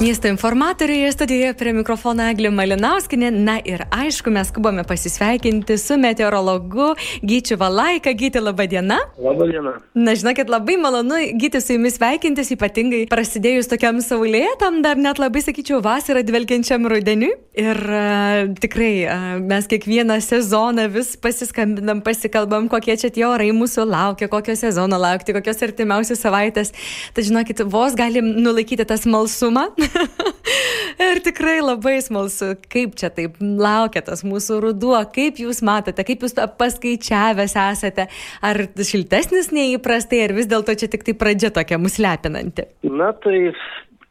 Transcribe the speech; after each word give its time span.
Miesto 0.00 0.28
informatoriai 0.28 1.12
studijoje 1.12 1.52
prie 1.54 1.70
mikrofono 1.72 2.24
Eglė 2.26 2.50
Malinauskinė. 2.50 3.28
Na 3.30 3.54
ir 3.62 3.84
aišku, 3.94 4.32
mes 4.34 4.48
skubame 4.50 4.82
pasisveikinti 4.84 5.76
su 5.78 5.94
meteorologu 6.02 6.88
Gyčiu 7.22 7.54
Valaika. 7.60 8.10
Gyti, 8.10 8.42
laba 8.42 8.66
diena. 8.66 8.98
Labą 9.22 9.46
dieną. 9.46 9.74
Na, 9.94 10.16
žinokit, 10.18 10.50
labai 10.50 10.76
malonu 10.82 11.20
Gyti 11.38 11.60
su 11.62 11.76
jumis 11.76 11.94
sveikintis, 12.00 12.50
ypatingai 12.56 13.04
prasidėjus 13.12 13.70
tokiam 13.70 14.00
saulėtam, 14.02 14.80
dar 14.82 14.98
net 14.98 15.20
labai, 15.22 15.44
sakyčiau, 15.46 15.78
vasarą 15.84 16.24
dvelkiančiam 16.26 16.90
rudeniu. 16.90 17.30
Ir 17.54 17.78
uh, 17.86 18.50
tikrai 18.58 18.90
uh, 19.06 19.28
mes 19.46 19.70
kiekvieną 19.70 20.18
sezoną 20.26 20.88
vis 20.90 21.14
pasiskambinam, 21.22 22.02
pasikalbam, 22.02 22.66
kokie 22.72 22.98
čia 22.98 23.12
tie 23.14 23.28
orai 23.30 23.52
mūsų 23.54 23.86
laukia, 23.94 24.26
kokio 24.32 24.58
sezono 24.58 24.98
laukti, 24.98 25.38
kokios 25.38 25.62
artimiausios 25.62 26.26
savaitės. 26.26 26.74
Tad 27.14 27.30
žinokit, 27.30 27.62
vos 27.70 27.94
galim 27.94 28.34
nulaikyti 28.42 28.90
tą 28.90 28.98
smalsumą. 28.98 29.68
ir 31.08 31.20
tikrai 31.24 31.58
labai 31.62 31.96
smalsu, 32.04 32.54
kaip 32.70 32.96
čia 33.00 33.10
taip 33.14 33.38
laukia 33.40 34.02
tas 34.06 34.24
mūsų 34.26 34.60
ruduo, 34.64 34.96
kaip 35.14 35.40
jūs 35.42 35.62
matote, 35.66 36.04
kaip 36.06 36.24
jūs 36.24 36.36
paskaičiavęs 36.60 37.56
esate, 37.66 38.08
ar 38.44 38.62
šiltesnis 38.74 39.50
neįprastai, 39.54 40.24
ar 40.26 40.36
vis 40.36 40.50
dėlto 40.50 40.76
čia 40.80 40.90
tik 40.92 41.06
tai 41.06 41.16
pradžia 41.18 41.52
tokia 41.54 41.80
mus 41.80 41.98
lepinanti. 42.02 42.68
Na 42.88 43.12
tai, 43.24 43.52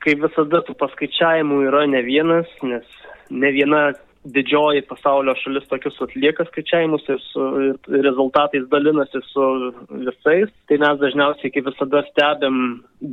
kaip 0.06 0.24
visada, 0.26 0.64
tų 0.68 0.78
paskaičiavimų 0.82 1.62
yra 1.70 1.86
ne 1.92 2.04
vienas, 2.06 2.50
nes 2.66 2.88
ne 3.34 3.54
viena 3.56 3.86
didžioji 4.24 4.86
pasaulio 4.88 5.36
šalis 5.42 5.66
tokius 5.68 6.00
atlieka 6.06 6.46
skaičiavimus 6.48 7.08
ir 7.12 7.20
su 7.26 7.48
ir 7.68 8.04
rezultatais 8.06 8.68
dalinasi 8.72 9.22
su 9.28 9.48
visais. 9.92 10.52
Tai 10.70 10.80
mes 10.84 11.00
dažniausiai, 11.02 11.52
kaip 11.54 11.68
visada, 11.68 12.04
stebim 12.12 12.60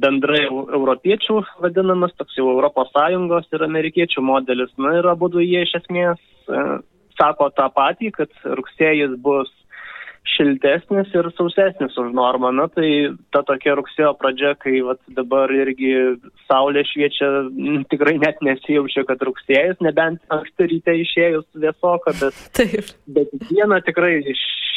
bendrai 0.04 0.44
europiečių 0.46 1.40
vadinamas, 1.64 2.14
toks 2.18 2.38
jau 2.38 2.54
Sąjungos 2.94 3.50
ir 3.52 3.66
amerikiečių 3.66 4.22
modelis. 4.22 4.70
Na 4.78 4.96
ir 4.98 5.10
abu 5.10 5.30
jie 5.42 5.64
iš 5.66 5.74
esmės 5.82 6.20
e, 6.48 6.66
sako 7.18 7.50
tą 7.56 7.68
patį, 7.74 8.12
kad 8.16 8.30
rugsėjais 8.58 9.18
bus 9.24 9.50
šiltesnis 10.28 11.10
ir 11.16 11.28
sausesnis 11.36 11.96
už 11.98 12.12
normą. 12.16 12.52
Na 12.54 12.66
tai 12.72 13.12
ta 13.34 13.42
tokia 13.46 13.74
rugsėjo 13.78 14.12
pradžia, 14.20 14.54
kai 14.60 14.80
vat, 14.86 15.00
dabar 15.16 15.52
irgi 15.54 15.92
saulė 16.48 16.84
šviečia, 16.88 17.30
tikrai 17.92 18.16
net 18.20 18.42
nesijaučia, 18.44 19.06
kad 19.08 19.22
rugsėjas, 19.26 19.80
nebent 19.84 20.20
anksti 20.32 20.70
ryte 20.74 20.96
išėjus 21.04 21.46
vėsoka, 21.64 22.14
bet, 22.20 22.44
Taip. 22.56 22.92
bet 23.08 23.32
diena 23.48 23.80
tikrai 23.84 24.20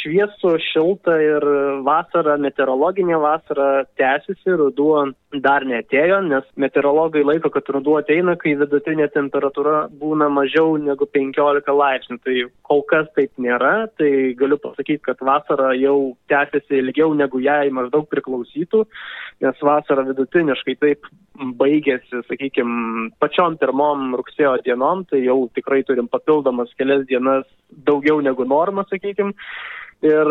šviesu, 0.04 0.58
šilta 0.72 1.16
ir 1.22 1.46
vasara, 1.86 2.36
meteorologinė 2.42 3.18
vasara 3.22 3.86
tęsiasi, 4.00 4.58
ruduo 4.60 5.06
dar 5.42 5.66
netėjo, 5.66 6.20
nes 6.28 6.46
meteorologai 6.60 7.24
laiko, 7.26 7.50
kad 7.54 7.70
ruduo 7.74 7.96
ateina, 8.02 8.36
kai 8.40 8.54
vidutinė 8.60 9.08
temperatūra 9.16 9.88
būna 10.00 10.30
mažiau 10.34 10.76
negu 10.78 11.08
15 11.10 11.74
laipsnių. 11.80 12.20
Tai 12.24 12.36
kol 12.70 12.84
kas 12.92 13.10
taip 13.18 13.32
nėra, 13.42 13.88
tai 13.98 14.34
galiu 14.40 14.60
pasakyti, 14.62 15.02
kad 15.08 15.24
vasara 15.26 15.74
jau 15.80 16.14
tęsiasi 16.32 16.82
ilgiau 16.84 17.16
negu 17.18 17.42
jai 17.44 17.72
maždaug 17.74 18.08
priklausytų, 18.12 18.84
nes 19.44 19.66
vasara 19.66 20.06
vidutiniškai 20.12 20.78
taip 20.84 21.10
baigėsi, 21.60 22.22
sakykime, 22.30 23.10
pačiom 23.24 23.58
pirmom 23.62 24.12
rugsėjo 24.20 24.58
dienom, 24.66 25.08
tai 25.10 25.24
jau 25.26 25.40
tikrai 25.56 25.82
turim 25.88 26.10
papildomas 26.12 26.74
kelias 26.78 27.08
dienas 27.10 27.48
daugiau 27.88 28.22
negu 28.22 28.46
norma, 28.46 28.86
sakykime. 28.92 29.34
Ir 30.04 30.30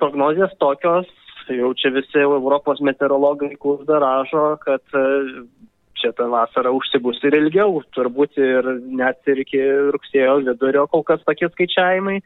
prognozijas 0.00 0.54
tokios, 0.60 1.08
jau 1.52 1.72
čia 1.76 1.92
visi 1.92 2.22
Europos 2.22 2.80
meteorologai 2.80 3.52
kursda 3.60 4.00
rašo, 4.00 4.44
kad 4.62 4.82
čia 6.02 6.12
ta 6.18 6.26
vasara 6.30 6.72
užsibus 6.74 7.20
ir 7.26 7.36
ilgiau, 7.38 7.80
turbūt 7.96 8.38
ir 8.42 8.68
net 9.00 9.30
ir 9.30 9.42
iki 9.44 9.60
rugsėjo 9.94 10.40
vidurio 10.48 10.86
kol 10.92 11.04
kas 11.06 11.22
tokie 11.26 11.48
skaičiavimai. 11.52 12.18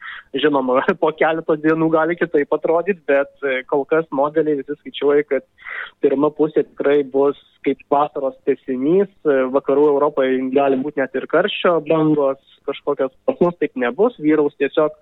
Žinoma, 0.43 0.81
po 1.03 1.11
keletos 1.17 1.61
dienų 1.63 1.91
gali 1.93 2.17
kitaip 2.19 2.57
atrodyti, 2.57 3.03
bet 3.09 3.31
e, 3.45 3.61
kol 3.69 3.85
kas 3.89 4.09
modeliai 4.11 4.59
visi 4.61 4.77
skaičiuoja, 4.81 5.27
kad 5.29 5.47
pirma 6.03 6.31
pusė 6.33 6.65
tikrai 6.65 7.03
bus 7.13 7.39
kaip 7.67 7.81
vasaros 7.91 8.37
tesinys, 8.47 9.09
e, 9.27 9.39
vakarų 9.53 9.89
Europoje 9.93 10.37
gali 10.55 10.79
būti 10.81 11.01
net 11.01 11.15
ir 11.17 11.27
karščio 11.29 11.77
bangos, 11.87 12.39
kažkokios 12.67 13.13
pas 13.27 13.41
mus 13.43 13.55
taip 13.61 13.75
nebus, 13.79 14.15
vyraus 14.19 14.55
tiesiog 14.59 14.95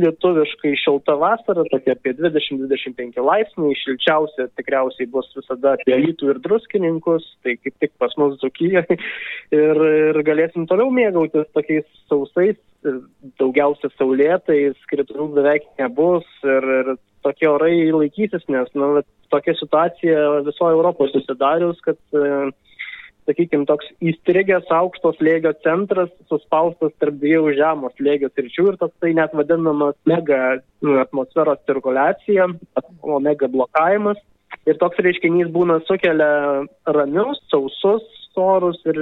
lietuviškai 0.00 0.74
šilta 0.78 1.16
vasara, 1.20 1.64
tokia 1.72 1.96
apie 1.96 2.12
20-25 2.18 3.24
laipsniai, 3.24 3.78
šilčiausia 3.82 4.48
tikriausiai 4.58 5.08
bus 5.12 5.30
visada 5.36 5.74
apie 5.76 5.96
rytų 5.96 6.34
ir 6.34 6.42
druskininkus, 6.44 7.26
tai 7.44 7.56
kaip 7.60 7.76
tik 7.82 7.94
pas 8.00 8.16
mus 8.20 8.38
Zukyje 8.40 8.82
ir, 9.60 9.84
ir 10.14 10.20
galėsim 10.26 10.66
toliau 10.70 10.90
mėgautis 10.94 11.48
tokiais 11.56 11.86
sausais, 12.10 12.58
daugiausia 13.40 13.92
saulėtais, 13.96 14.78
kritulių 14.90 15.30
beveik 15.36 15.68
nebus 15.78 16.26
ir, 16.44 16.68
ir 16.80 16.92
tokie 17.24 17.48
orai 17.50 17.90
laikysis, 17.92 18.46
nes 18.48 18.70
nu, 18.78 19.02
tokia 19.32 19.54
situacija 19.58 20.40
visoje 20.46 20.76
Europoje 20.76 21.12
susidarius, 21.12 21.80
kad 21.84 21.98
e, 22.16 22.50
sakykime, 23.28 23.66
toks 23.68 23.90
įstrigęs 24.12 24.70
aukšto 24.74 25.12
slėgio 25.18 25.52
centras 25.64 26.10
suspaustas 26.30 26.94
tarp 27.02 27.20
dviejų 27.20 27.54
žemos 27.58 27.94
slėgio 27.98 28.30
sričių 28.32 28.66
ir 28.72 28.80
tas 28.80 28.94
tai 29.02 29.12
net 29.18 29.36
vadinamas 29.36 29.98
mega 30.08 30.40
nu, 30.82 30.96
atmosferos 31.02 31.60
cirkuliacija, 31.68 32.48
omega 33.02 33.50
blokavimas. 33.52 34.20
Ir 34.68 34.76
toks 34.80 35.00
reiškinys 35.00 35.48
būna 35.54 35.78
sukelia 35.88 36.64
ramius, 36.92 37.40
sausus 37.52 38.04
orus 38.40 38.78
ir 38.88 38.98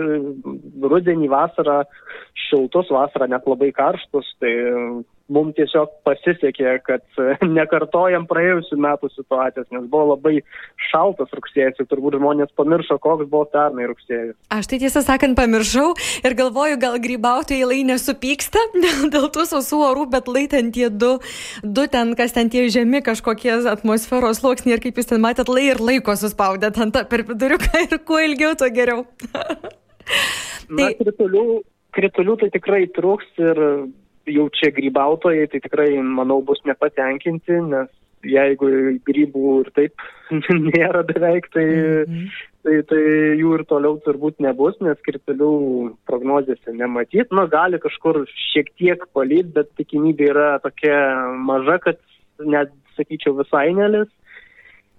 rudenį, 0.83 1.29
vasarą 1.31 1.83
šiltus, 2.49 2.91
vasarą 2.91 3.29
net 3.31 3.47
labai 3.47 3.71
karštus. 3.77 4.31
Tai 4.43 4.53
mums 5.33 5.55
tiesiog 5.59 5.93
pasisekė, 6.07 6.73
kad 6.87 7.05
nekartojam 7.59 8.27
praėjusių 8.29 8.79
metų 8.81 9.11
situacijos, 9.13 9.69
nes 9.75 9.87
buvo 9.91 10.15
labai 10.15 10.41
šaltas 10.89 11.33
rugsėjas 11.37 11.79
ir 11.81 11.89
turbūt 11.91 12.19
žmonės 12.19 12.53
pamiršo, 12.59 12.99
koks 13.03 13.29
buvo 13.29 13.45
pernai 13.53 13.89
rugsėjas. 13.91 14.35
Aš 14.55 14.71
tai 14.71 14.81
tiesą 14.83 15.05
sakant 15.07 15.39
pamiršau 15.39 15.93
ir 16.25 16.37
galvoju, 16.39 16.81
gal 16.81 16.99
grybautojai 17.05 17.69
lai 17.69 17.81
nesupyksta 17.89 18.65
dėl, 19.15 19.29
tų 19.35 19.47
sausų 19.53 19.83
orų, 19.91 20.09
bet 20.17 20.33
lai 20.33 20.47
ten 20.51 20.73
tie 20.75 20.89
du, 20.91 21.17
du 21.63 21.87
ten, 21.93 22.15
kas 22.19 22.37
ten 22.37 22.53
tie 22.53 22.67
žemi 22.73 23.03
kažkokie 23.05 23.59
atmosferos 23.71 24.43
sluoksniai 24.43 24.79
ir 24.79 24.85
kaip 24.85 25.01
jūs 25.01 25.13
ten 25.13 25.23
matėt, 25.25 25.53
lai 25.53 25.69
ir 25.73 25.83
laiko 25.83 26.17
suspaudėt 26.19 26.81
ant 26.83 27.03
per 27.11 27.27
viduriuką 27.29 27.85
ir 27.87 27.99
kuo 28.09 28.21
ilgiau, 28.25 28.57
tuo 28.59 28.71
geriau. 28.73 29.05
tai... 29.29 29.69
Na, 30.69 30.93
kritulių, 30.97 31.63
kritulių 31.97 32.37
tai 32.41 32.49
tikrai 32.55 32.87
trūks 32.97 33.41
ir 33.41 33.61
jau 34.33 34.49
čia 34.55 34.73
grybautojai 34.75 35.49
tai 35.53 35.61
tikrai, 35.65 35.91
manau, 36.03 36.41
bus 36.45 36.61
nepatenkinti, 36.69 37.61
nes 37.73 37.91
jeigu 38.27 38.69
grybų 39.07 39.53
ir 39.63 39.71
taip 39.77 40.07
nėra 40.73 41.05
beveik, 41.07 41.49
tai, 41.55 41.65
mm 41.65 42.15
-hmm. 42.15 42.39
tai, 42.67 42.77
tai 42.91 43.03
jų 43.41 43.55
ir 43.59 43.65
toliau 43.71 44.01
turbūt 44.05 44.41
nebus, 44.43 44.77
nes 44.81 44.99
kritulių 45.07 45.53
prognozėse 46.07 46.75
nematyt. 46.75 47.31
Nu, 47.33 47.47
gali 47.49 47.79
kažkur 47.79 48.25
šiek 48.53 48.73
tiek 48.77 49.07
palyt, 49.13 49.53
bet 49.55 49.71
tikimybė 49.79 50.31
yra 50.35 50.51
tokia 50.65 50.99
maža, 51.37 51.79
kad 51.79 51.99
net, 52.39 52.75
sakyčiau, 52.97 53.39
visai 53.39 53.73
nelis. 53.75 54.09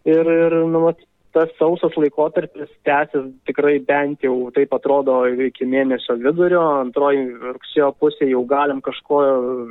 Ir, 0.06 0.26
ir 0.26 0.54
nu, 0.66 0.86
vat, 0.88 1.00
tas 1.40 1.52
sausas 1.56 1.96
laikotarpis 1.96 2.72
tęsis 2.88 3.30
tikrai 3.48 3.78
bent 3.88 4.26
jau 4.26 4.50
taip 4.56 4.74
atrodo 4.76 5.22
iki 5.48 5.68
mėnesio 5.70 6.18
vidurio, 6.20 6.62
antroji 6.82 7.24
rugsėjo 7.40 7.94
pusė 8.02 8.28
jau 8.34 8.44
galim 8.50 8.82
kažko 8.84 9.22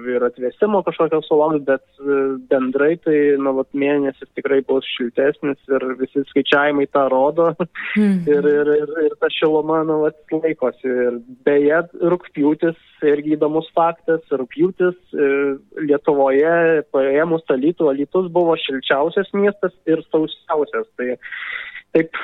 ir 0.09 0.25
atvėsimo 0.31 0.81
kažkokio 0.87 1.21
sulaukti, 1.27 1.65
bet 1.69 1.85
e, 2.01 2.19
bendrai 2.49 2.95
tai 3.05 3.19
nu, 3.43 3.53
vat, 3.61 3.69
mėnesis 3.77 4.31
tikrai 4.39 4.63
bus 4.69 4.89
šiltesnis 4.97 5.61
ir 5.69 5.87
visi 6.01 6.25
skaičiavimai 6.31 6.89
tą 6.95 7.05
rodo 7.13 7.51
mm. 7.59 8.25
ir, 8.35 8.51
ir, 8.55 8.73
ir, 8.79 8.95
ir 9.11 9.17
ta 9.21 9.31
šiluma 9.35 9.83
nu, 9.89 10.01
vat, 10.07 10.21
laikosi. 10.33 10.89
Ir 10.89 11.21
beje, 11.45 11.83
rūpjūtis 12.15 12.79
irgi 13.07 13.37
įdomus 13.37 13.69
faktas, 13.77 14.25
rūpjūtis 14.33 14.97
e, 15.13 15.29
Lietuvoje 15.85 16.85
paėmus 16.95 17.45
alytų, 17.53 17.93
alytus 17.93 18.31
buvo 18.35 18.57
šilčiausias 18.65 19.31
miestas 19.37 19.75
ir 19.91 20.03
sausiausias. 20.09 20.89
Tai 20.99 21.15
taip 21.99 22.21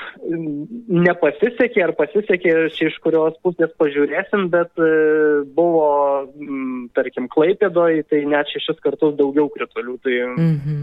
nepasisekė 1.04 1.84
ar 1.88 1.94
pasisekė, 1.98 2.54
iš 2.86 2.98
kurios 3.04 3.36
pusės 3.44 3.72
pažiūrėsim, 3.80 4.48
bet 4.54 4.70
e, 4.78 4.90
buvo, 5.56 5.88
tarkim, 6.96 7.28
Klaipėdoje, 7.32 8.06
tai 8.10 8.22
net 8.30 8.50
šešis 8.54 8.80
kartus 8.84 9.16
daugiau 9.18 9.50
kritulių. 9.52 9.98
Tai 10.04 10.16
mhm. 10.38 10.80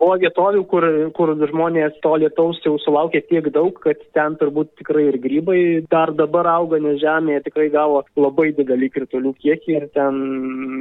Buvo 0.00 0.14
vietovių, 0.16 0.62
kur, 0.64 0.84
kur 1.12 1.34
žmonės 1.36 1.98
to 2.00 2.14
lietaus 2.22 2.56
jau 2.64 2.78
sulaukė 2.80 3.20
tiek 3.28 3.50
daug, 3.52 3.76
kad 3.84 4.00
ten 4.16 4.32
turbūt 4.40 4.70
tikrai 4.80 5.10
ir 5.10 5.18
grybai 5.20 5.58
dar 5.92 6.14
dabar 6.16 6.46
auga, 6.54 6.78
nes 6.80 6.96
žemėje 7.02 7.42
tikrai 7.50 7.66
gavo 7.74 7.98
labai 8.16 8.46
didelį 8.56 8.88
kritulių 8.94 9.34
kiekį 9.42 9.74
ir 9.76 9.84
ten 9.92 10.22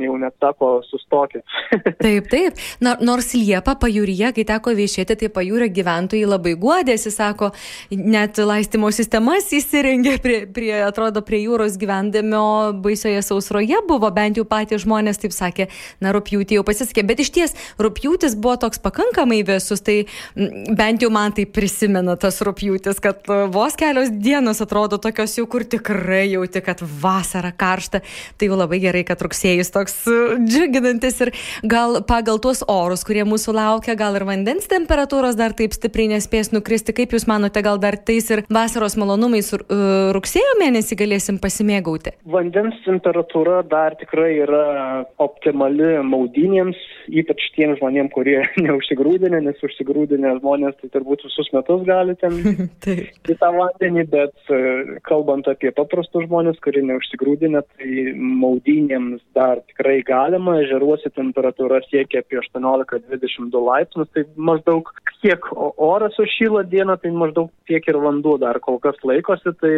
jau 0.06 0.16
net 0.22 0.38
sako 0.40 0.70
sustokit. 0.88 1.44
taip, 2.06 2.30
taip. 2.32 2.62
Na, 2.80 2.94
nors 3.04 3.34
Liepa 3.36 3.76
pajūryje, 3.82 4.32
kai 4.38 4.46
teko 4.48 4.72
viešėti, 4.80 5.20
tai 5.20 5.32
pajūrio 5.36 5.68
gyventojai 5.76 6.24
labai 6.24 6.56
guodėsi, 6.64 7.12
sako, 7.12 7.52
net 7.92 8.40
laistimo 8.40 8.88
sistemas 8.96 9.52
įsirengė 9.52 10.16
prie, 10.24 10.40
prie, 10.48 10.72
atrodo, 10.86 11.26
prie 11.28 11.42
jūros 11.44 11.76
gyvendamio 11.82 12.72
baisioje 12.88 13.20
sausroje 13.28 13.84
buvo, 13.92 14.08
bent 14.16 14.40
jau 14.40 14.48
patys 14.48 14.88
žmonės 14.88 15.20
taip 15.20 15.36
sakė, 15.36 15.68
na, 16.00 16.16
rūpjūtį 16.16 16.62
jau 16.62 16.66
pasisekė, 16.72 17.04
bet 17.12 17.28
iš 17.28 17.36
ties 17.36 17.60
rūpjūtis 17.84 18.40
buvo 18.40 18.56
toks 18.64 18.80
pakankamai 18.80 19.09
pakankamai 19.10 19.44
vėsus, 19.44 19.82
tai 19.82 20.06
bent 20.36 21.02
jau 21.02 21.10
man 21.12 21.34
tai 21.34 21.46
prisimena 21.46 22.16
tas 22.20 22.40
rūpjūtis, 22.42 23.00
kad 23.02 23.26
e, 23.30 23.48
vos 23.52 23.76
kelios 23.76 24.10
dienos 24.10 24.62
atrodo 24.62 25.00
tokios 25.02 25.38
jau, 25.38 25.46
kur 25.50 25.64
tikrai 25.64 26.30
jauti, 26.30 26.62
kad 26.62 26.82
vasara 26.82 27.52
karšta. 27.52 28.02
Tai 28.38 28.50
jau 28.50 28.58
labai 28.58 28.80
gerai, 28.80 29.04
kad 29.08 29.22
rugsėjus 29.22 29.72
toks 29.74 29.96
e, 30.08 30.38
džiuginantis 30.46 31.20
ir 31.26 31.34
gal 31.64 32.02
pagal 32.08 32.40
tuos 32.40 32.64
orus, 32.68 33.04
kurie 33.08 33.26
mūsų 33.28 33.56
laukia, 33.56 33.98
gal 34.00 34.16
ir 34.16 34.26
vandens 34.28 34.70
temperatūros 34.70 35.38
dar 35.40 35.56
taip 35.58 35.74
stipriai 35.74 36.14
nespės 36.14 36.54
nukristi. 36.54 36.96
Kaip 36.96 37.16
Jūs 37.16 37.28
manote, 37.30 37.62
gal 37.66 37.80
dar 37.82 37.98
tais 37.98 38.30
ir 38.32 38.44
vasaros 38.50 38.98
malonumais 39.00 39.52
e, 39.56 39.60
rugsėjo 40.16 40.58
mėnesį 40.62 41.00
galėsim 41.00 41.42
pasimėgauti? 41.42 42.16
Vandens 42.30 42.78
temperatūra 42.86 43.64
dar 43.70 43.98
tikrai 44.00 44.32
yra 44.44 44.66
optimali 45.22 45.98
maudynėms, 46.06 46.78
ypač 47.10 47.50
tiems 47.56 47.80
žmonėms, 47.80 48.14
kurie 48.14 48.40
neužsikrėtė 48.66 48.99
užsigrūdinę, 49.00 49.40
nes 49.44 49.62
užsigrūdinę 49.64 50.40
žmonės 50.40 50.76
tai 50.80 50.90
turbūt 50.92 51.24
visus 51.24 51.50
metus 51.54 51.84
gali 51.88 52.16
ten 52.20 52.34
į 53.32 53.36
tą 53.40 53.52
vandenį, 53.56 54.06
bet 54.12 54.36
e, 54.50 55.00
kalbant 55.08 55.48
apie 55.48 55.72
paprastus 55.72 56.26
žmonės, 56.28 56.60
kurie 56.64 56.82
neužsigrūdinę, 56.84 57.62
tai 57.62 58.14
maudynėms 58.16 59.22
dar 59.36 59.62
tikrai 59.70 60.02
galima, 60.04 60.60
ežeruose 60.64 61.10
temperatūra 61.16 61.82
siekia 61.88 62.24
apie 62.24 62.40
18-22 62.42 63.64
laipsnius, 63.66 64.10
tai 64.14 64.26
maždaug 64.36 64.90
kiek 65.22 65.52
oras 65.56 66.16
sušyla 66.18 66.66
dieną, 66.70 67.00
tai 67.02 67.12
maždaug 67.12 67.52
tiek 67.68 67.86
ir 67.88 68.00
vanduo 68.00 68.38
dar 68.42 68.60
kol 68.60 68.80
kas 68.80 69.00
laikosi, 69.04 69.56
tai 69.60 69.76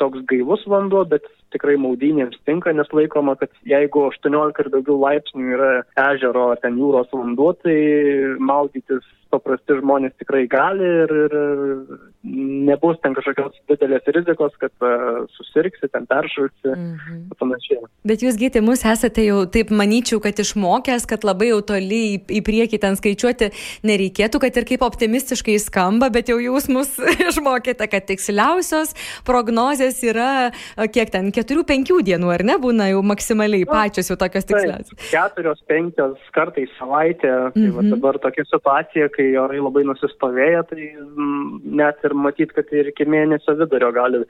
toks 0.00 0.24
gaivus 0.30 0.64
vanduo, 0.70 1.04
bet 1.08 1.26
tikrai 1.54 1.76
maudynėms 1.80 2.38
tinka, 2.48 2.72
nes 2.76 2.90
laikoma, 2.94 3.36
kad 3.40 3.52
jeigu 3.68 4.06
18 4.10 4.64
ir 4.64 4.72
daugiau 4.74 4.98
laipsnių 5.04 5.54
yra 5.56 5.70
ežero 6.08 6.50
ar 6.52 6.62
ten 6.62 6.78
jūros 6.80 7.10
vanduo, 7.14 7.52
tai 7.62 7.78
maudytis 8.38 9.06
paprasti 9.32 9.76
žmonės 9.80 10.14
tikrai 10.20 10.46
gali 10.50 10.86
ir, 11.04 11.12
ir 11.24 11.34
nebus 12.68 12.98
ten 13.02 13.14
kažkokios 13.16 13.56
didelės 13.70 14.06
rizikos, 14.14 14.54
kad 14.60 14.72
uh, 14.84 15.24
susirgsi, 15.36 15.88
ten 15.92 16.06
peršalsi 16.10 16.72
mhm. 16.72 17.20
ir 17.28 17.38
panašiai. 17.40 17.82
Bet 18.08 18.24
jūs, 18.24 18.38
gėti, 18.40 18.62
mus 18.64 18.84
esate 18.88 19.24
jau 19.26 19.42
taip 19.52 19.72
manyčiau, 19.74 20.20
kad 20.24 20.38
išmokęs, 20.40 21.06
kad 21.08 21.26
labai 21.26 21.50
jau 21.52 21.60
toli 21.72 22.00
į, 22.14 22.18
į 22.38 22.42
priekį 22.46 22.80
ten 22.82 22.98
skaičiuoti 22.98 23.50
nereikėtų, 23.88 24.42
kad 24.42 24.60
ir 24.60 24.68
kaip 24.72 24.84
optimistiškai 24.86 25.58
skamba, 25.62 26.10
bet 26.14 26.32
jau 26.32 26.38
jūs 26.42 26.68
mus 26.72 26.94
išmokėte, 27.28 27.88
kad 27.90 28.08
tiksliausios 28.08 28.94
prognozės 29.28 30.00
yra, 30.06 30.50
kiek 30.94 31.12
ten, 31.14 31.30
4-5 31.34 31.94
dienų, 32.08 32.32
ar 32.34 32.44
ne, 32.46 32.58
būna 32.60 32.90
jau 32.92 33.02
maksimaliai 33.06 33.68
pačios 33.68 34.10
jau 34.10 34.18
tokios 34.20 34.48
tiksliausios. 34.48 34.98
Keturios, 35.12 35.62
penkios 35.70 36.30
kartais 36.36 36.72
savaitė, 36.78 37.30
tai 37.54 37.64
mhm. 37.68 37.76
va, 37.76 37.86
dabar 37.94 38.20
tokia 38.22 38.46
situacija, 38.48 39.10
kai 39.18 39.28
orai 39.40 39.58
labai 39.58 39.84
nusistovėję, 39.88 40.62
tai 40.70 40.88
net 41.82 42.06
ir 42.06 42.14
matyt, 42.26 42.54
kad 42.56 42.70
ir 42.72 42.92
iki 42.92 43.06
mėnesio 43.10 43.56
vidurio 43.58 43.90
gali 43.96 44.22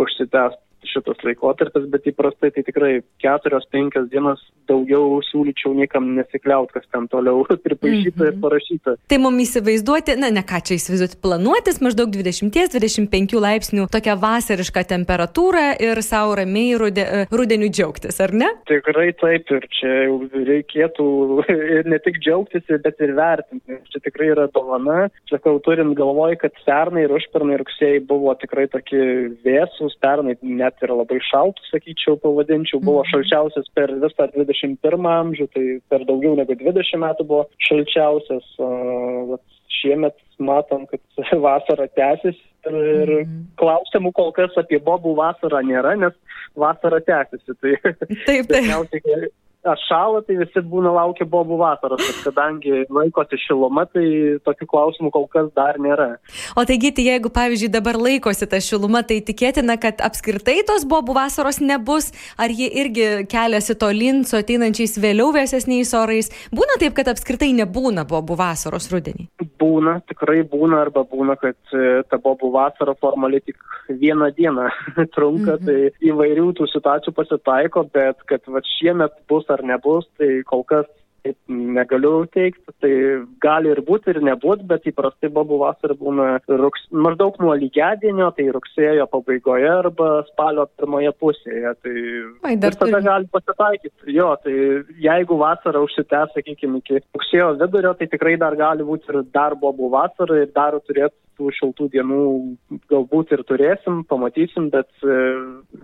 užsitęsti 0.00 0.69
šitas 0.88 1.20
laikotarpis, 1.26 1.86
bet 1.92 2.06
įprastai 2.10 2.50
tai 2.54 2.64
tikrai 2.66 2.92
keturios, 3.22 3.66
penkios 3.72 4.08
dienos 4.12 4.42
daugiau 4.70 5.18
siūlyčiau 5.26 5.74
niekam 5.76 6.12
nesikliaut, 6.16 6.70
kas 6.74 6.86
ten 6.92 7.08
toliau 7.10 7.44
pripaišyta 7.66 8.16
mm 8.16 8.22
-hmm. 8.22 8.28
ir 8.28 8.32
mhm. 8.32 8.40
parašyta. 8.44 8.96
Tai 9.08 9.18
mums 9.18 9.42
įsivaizduoti, 9.46 10.16
na 10.20 10.30
ne 10.30 10.42
ką 10.50 10.60
čia 10.66 10.78
įsivaizduoti, 10.78 11.20
planuotis 11.22 11.80
maždaug 11.84 12.10
20-25 12.14 13.40
laipsnių 13.46 13.88
tokią 13.96 14.16
vasarišką 14.26 14.84
temperatūrą 14.94 15.66
ir 15.86 16.02
savo 16.02 16.34
ramiai 16.40 16.78
rude, 16.78 17.04
rudeniu 17.32 17.68
džiaugtis, 17.68 18.20
ar 18.20 18.32
ne? 18.32 18.50
Tikrai 18.70 19.12
taip 19.20 19.50
ir 19.50 19.66
čia 19.78 19.92
jau 20.06 20.16
reikėtų 20.52 21.06
ir 21.76 21.90
ne 21.90 21.98
tik 21.98 22.20
džiaugtis, 22.22 22.64
bet 22.84 23.00
ir 23.00 23.14
vertinti. 23.18 23.80
Čia 23.92 24.00
tikrai 24.06 24.30
yra 24.34 24.46
dovana. 24.54 25.08
Sakau, 25.30 25.58
turint 25.64 25.96
galvoj, 25.98 26.36
kad 26.42 26.54
pernai 26.66 27.04
ir 27.06 27.14
užpernai 27.16 27.58
rugsėjai 27.60 28.02
buvo 28.06 28.34
tikrai 28.40 28.66
tokie 28.72 29.02
vėsus, 29.44 29.96
pernai 30.02 30.36
net 30.42 30.69
net 30.70 30.84
ir 30.86 30.94
labai 30.94 31.18
šaltų, 31.26 31.66
sakyčiau, 31.68 32.16
pavadinčiau, 32.22 32.80
buvo 32.82 33.02
mhm. 33.02 33.10
šalčiausias 33.12 33.70
per 33.76 33.92
visą 34.02 34.28
21 34.36 35.10
amžių, 35.14 35.48
tai 35.54 35.66
per 35.92 36.06
daugiau 36.08 36.36
negu 36.38 36.56
20 36.62 37.02
metų 37.04 37.26
buvo 37.32 37.46
šalčiausias. 37.68 38.54
Šiemet 39.80 40.16
matom, 40.42 40.86
kad 40.90 41.00
vasara 41.46 41.86
tęsis 41.96 42.36
ir, 42.68 42.74
ir 42.74 43.12
mm. 43.22 43.36
klausimų 43.60 44.12
kol 44.16 44.32
kas 44.36 44.56
apie 44.60 44.80
bobų 44.84 45.14
vasarą 45.16 45.62
nėra, 45.64 45.94
nes 46.00 46.16
vasara 46.58 47.00
tęsiasi. 47.06 47.56
Tai 47.60 47.76
taip, 48.26 48.50
taip 48.50 49.30
atšąla, 49.66 50.22
tai 50.24 50.38
visi 50.40 50.62
būna 50.64 50.92
laukia 50.94 51.26
bobų 51.28 51.58
vasaros, 51.60 52.00
bet 52.00 52.20
kadangi 52.24 52.84
laikosi 52.88 53.38
šiluma, 53.44 53.84
tai 53.92 54.04
tokių 54.46 54.68
klausimų 54.70 55.10
kol 55.12 55.26
kas 55.32 55.50
dar 55.56 55.78
nėra. 55.82 56.14
O 56.56 56.64
taigi, 56.68 56.92
tai 56.96 57.06
jeigu, 57.10 57.32
pavyzdžiui, 57.34 57.72
dabar 57.72 57.98
laikosi 58.00 58.48
ta 58.50 58.60
šiluma, 58.64 59.02
tai 59.06 59.20
tikėtina, 59.26 59.76
kad 59.80 60.00
apskritai 60.04 60.60
tos 60.68 60.86
bobų 60.88 61.16
vasaros 61.18 61.60
nebus, 61.60 62.10
ar 62.40 62.52
jie 62.54 62.70
irgi 62.82 63.08
keliasi 63.30 63.76
tolin 63.80 64.24
su 64.24 64.38
ateinančiais 64.40 64.96
vėliau 65.00 65.34
vėsesniais 65.36 65.92
orais. 65.98 66.32
Būna 66.54 66.80
taip, 66.80 66.96
kad 66.96 67.12
apskritai 67.12 67.52
nebūna 67.60 68.06
bobų 68.08 68.38
vasaros 68.40 68.88
rudenį? 68.92 69.28
Būna, 69.60 69.98
tikrai 70.08 70.40
būna, 70.48 70.80
arba 70.86 71.04
būna, 71.04 71.36
kad 71.40 71.58
e, 71.76 72.00
ta 72.08 72.16
bobų 72.22 72.48
vasara 72.54 72.96
formaliai 73.00 73.44
tik 73.44 73.60
vieną 73.90 74.30
dieną 74.36 74.70
trunka, 75.14 75.58
mhm. 75.58 75.68
tai 75.68 76.08
įvairių 76.08 76.48
tų 76.56 76.68
situacijų 76.72 77.14
pasitaiko, 77.16 77.84
bet 77.92 78.24
kad 78.30 78.44
va, 78.48 78.64
šiemet 78.78 79.20
bus 79.28 79.49
ar 79.52 79.64
nebus, 79.66 80.08
tai 80.18 80.40
kol 80.48 80.64
kas 80.68 80.88
taip 81.24 81.36
negaliu 81.48 82.24
teikti, 82.32 82.74
tai 82.82 82.92
gali 83.42 83.70
ir 83.72 83.80
būti, 83.86 84.12
ir 84.12 84.20
nebūti, 84.24 84.66
bet 84.68 84.86
įprastai 84.88 85.30
bobų 85.34 85.58
vasara 85.62 85.96
būna 85.98 86.28
rugs, 86.60 86.86
maždaug 86.90 87.36
nuo 87.42 87.54
lygiadienio, 87.60 88.30
tai 88.36 88.48
rugsėjo 88.54 89.06
pabaigoje 89.12 89.68
arba 89.70 90.10
spalio 90.30 90.66
pirmoje 90.80 91.12
pusėje. 91.20 91.74
Tai 91.84 91.94
Ai, 92.48 92.54
ir 92.56 92.78
tada 92.78 92.96
turi... 92.96 93.06
gali 93.08 93.30
pasitaikyti. 93.36 94.14
Jo, 94.16 94.32
tai 94.44 94.54
jeigu 95.08 95.40
vasara 95.40 95.82
užsitęs, 95.84 96.34
sakykime, 96.36 96.80
iki 96.82 97.02
rugsėjo 97.16 97.52
vidurio, 97.60 97.94
tai 97.98 98.08
tikrai 98.12 98.36
dar 98.40 98.56
gali 98.58 98.86
būti 98.86 99.12
ir 99.12 99.22
dar 99.34 99.58
bobų 99.60 99.92
vasara 99.92 100.42
ir 100.44 100.54
dar 100.56 100.78
turėtų 100.80 101.16
tų 101.40 101.50
šiltų 101.56 101.88
dienų 101.94 102.20
galbūt 102.90 103.32
ir 103.34 103.42
turėsim, 103.48 104.02
pamatysim, 104.08 104.68
bet 104.72 104.88
e, 105.00 105.16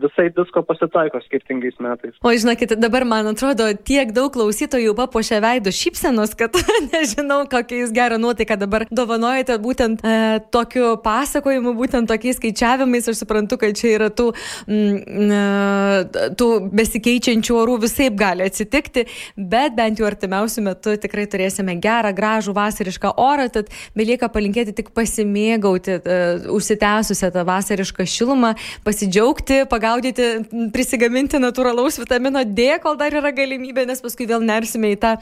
visai 0.03 0.29
visko 0.37 0.63
pasitaiko 0.67 1.21
skirtingais 1.25 1.79
metais. 1.83 2.17
O 2.21 2.33
žinokit, 2.37 2.77
dabar 2.83 3.07
man 3.09 3.31
atrodo, 3.33 3.71
tiek 3.89 4.13
daug 4.17 4.33
klausytojų 4.35 4.93
papuošia 4.99 5.41
veidų 5.45 5.73
šypsenos, 5.75 6.35
kad 6.39 6.57
nežinau, 6.93 7.43
kokia 7.51 7.81
jūs 7.83 7.95
gerą 7.97 8.21
nuotaiką 8.21 8.59
dabar 8.61 8.87
dovanojate 8.93 9.57
būtent 9.63 10.05
e, 10.05 10.17
tokiu 10.53 10.93
pasakojimu, 11.05 11.73
būtent 11.79 12.11
tokiais 12.13 12.41
skaičiavimais. 12.41 13.09
Aš 13.09 13.23
suprantu, 13.23 13.59
kad 13.61 13.77
čia 13.79 13.95
yra 13.95 14.11
tų, 14.13 14.29
mm, 14.69 15.33
e, 15.39 16.29
tų 16.37 16.51
besikeičiančių 16.77 17.59
orų 17.63 17.79
visai 17.87 18.11
gali 18.13 18.45
atsitikti, 18.47 19.07
bet 19.37 19.77
bent 19.79 20.03
jau 20.03 20.09
artimiausių 20.11 20.67
metų 20.69 20.99
tikrai 21.07 21.27
turėsime 21.31 21.79
gerą, 21.81 22.13
gražų 22.17 22.57
vasarišką 22.57 23.15
orą, 23.23 23.49
tad 23.53 23.73
belieka 23.97 24.29
palinkėti 24.33 24.75
tik 24.77 24.93
pasimėgauti 24.97 25.46
pasimėgauti 25.47 26.01
uh, 26.01 26.53
užsitęsusią 26.53 27.31
tą 27.33 27.45
vasarišką 27.45 28.05
šilumą, 28.07 28.55
pasidžiaugti, 28.85 29.67
pagaudyti, 29.69 30.23
prisigaminti 30.73 31.39
natūralaus 31.39 31.99
vitamino 31.99 32.43
D, 32.45 32.79
kol 32.83 32.97
dar 32.97 33.13
yra 33.15 33.33
galimybė, 33.33 33.87
nes 33.87 34.01
paskui 34.01 34.27
vėl 34.27 34.43
nersime 34.43 34.93
į 34.95 34.99
tą 35.01 35.17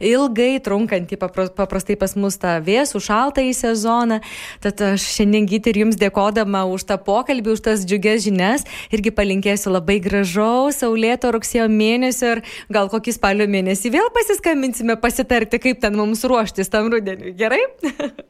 ilgai 0.00 0.60
trunkantį, 0.60 1.18
paprastai 1.56 1.96
pas 1.96 2.14
mus 2.16 2.38
tą 2.38 2.58
vėsų, 2.60 3.00
šaltą 3.00 3.44
į 3.44 3.54
sezoną. 3.54 4.20
Tad 4.60 4.80
aš 4.80 5.04
šiandien 5.16 5.46
gyti 5.48 5.72
ir 5.72 5.82
jums 5.84 5.98
dėkodama 6.00 6.66
už 6.70 6.86
tą 6.88 6.98
pokalbį, 7.00 7.54
už 7.54 7.64
tas 7.64 7.84
džiugias 7.84 8.24
žinias 8.24 8.66
irgi 8.92 9.12
palinkėsiu 9.14 9.72
labai 9.72 10.00
gražaus, 10.02 10.80
saulėto 10.82 11.32
rugsėjo 11.32 11.68
mėnesio 11.70 12.36
ir 12.36 12.42
gal 12.72 12.90
kokį 12.92 13.16
spalio 13.16 13.48
mėnesį 13.50 13.94
vėl 13.94 14.10
pasiskambinsime 14.14 14.98
pasitarti, 15.00 15.62
kaip 15.62 15.80
ten 15.82 15.96
mums 15.96 16.24
ruoštis 16.26 16.72
tam 16.72 16.90
rudeniu. 16.92 17.34
Gerai? 17.38 17.62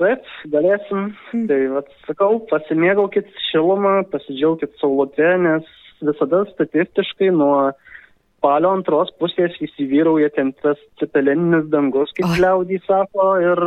Taip, 0.00 0.26
galėsim. 0.50 1.12
Tai, 1.48 1.60
vat, 1.76 1.90
sakau, 2.08 2.40
pasimėgaukit 2.50 3.30
šilumą, 3.50 4.02
pasidžiaugit 4.10 4.74
saulute, 4.80 5.28
nes 5.44 5.68
visada 6.02 6.42
statistiškai 6.50 7.30
nuo 7.34 7.70
spalio 8.42 8.72
antros 8.74 9.12
pusės 9.22 9.54
įsivyrauja 9.62 10.32
ten 10.34 10.50
tas 10.64 10.80
cepelininis 10.98 11.68
dangus, 11.70 12.10
kaip 12.16 12.34
liaudį 12.42 12.80
sako, 12.88 13.28
ir 13.38 13.62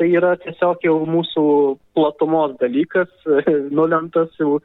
tai 0.00 0.08
yra 0.16 0.32
tiesiog 0.40 0.80
jau 0.86 0.96
mūsų 1.04 1.44
platumos 1.94 2.56
dalykas, 2.62 3.12
nulemtas 3.78 4.32
jau 4.40 4.56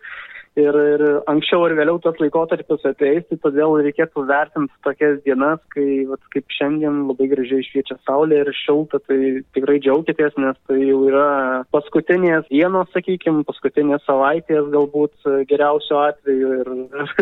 ir, 0.59 0.77
ir 0.95 1.03
anksčiau 1.31 1.63
ar 1.67 1.75
vėliau 1.77 1.99
tas 2.03 2.17
laikotarpis 2.21 2.85
ateis, 2.89 3.25
tai 3.29 3.37
todėl 3.43 3.77
reikėtų 3.85 4.25
vertinti 4.29 4.73
tokias 4.85 5.19
dienas, 5.25 5.61
kai, 5.73 6.05
vat, 6.09 6.21
kaip 6.33 6.49
šiandien 6.55 7.05
labai 7.09 7.29
gražiai 7.31 7.65
šviečia 7.65 7.97
saulė 8.07 8.43
ir 8.43 8.51
šilta, 8.61 9.01
tai 9.07 9.41
tikrai 9.55 9.79
džiaukitės, 9.83 10.35
nes 10.41 10.59
tai 10.69 10.79
jau 10.81 10.99
yra 11.07 11.29
paskutinės 11.73 12.49
dienos, 12.51 12.91
sakykime, 12.95 13.45
paskutinės 13.47 14.03
savaitės 14.07 14.69
galbūt 14.73 15.29
geriausio 15.49 16.01
atveju 16.03 16.51
ir, 16.59 16.73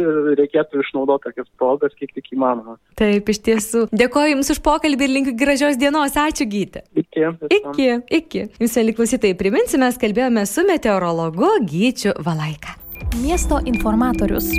ir 0.02 0.20
reikėtų 0.42 0.84
išnaudoti 0.84 1.30
tokias 1.30 1.50
progas, 1.60 1.96
kiek 2.00 2.14
tik 2.18 2.34
įmanoma. 2.36 2.78
Taip, 3.00 3.30
iš 3.30 3.44
tiesų. 3.46 3.86
Dėkoju 3.94 4.36
Jums 4.36 4.52
už 4.54 4.64
pokalbį 4.66 5.08
ir 5.08 5.14
linkiu 5.14 5.36
gražios 5.38 5.80
dienos. 5.80 6.18
Ačiū, 6.18 6.48
Gyti. 6.50 6.84
Iki. 6.98 7.30
Iki, 7.60 7.88
iki. 8.20 8.48
Jūs, 8.62 8.80
mėly 8.80 8.98
klausytojai, 8.98 9.38
priminsime, 9.40 9.92
kalbėjome 10.02 10.48
su 10.48 10.66
meteorologu 10.68 11.58
Gyčiu 11.68 12.16
Valaika. 12.24 12.87
Miesto 13.22 13.60
informatorius. 13.66 14.50